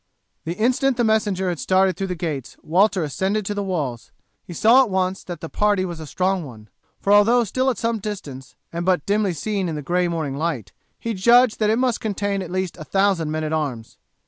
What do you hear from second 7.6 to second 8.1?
at some